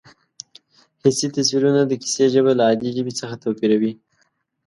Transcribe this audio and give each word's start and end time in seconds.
حسي 1.01 1.27
تصویرونه 1.35 1.81
د 1.85 1.93
کیسې 2.01 2.25
ژبه 2.33 2.51
له 2.57 2.63
عادي 2.67 2.89
ژبې 2.97 3.13
څخه 3.19 3.35
توپیروي 3.43 3.93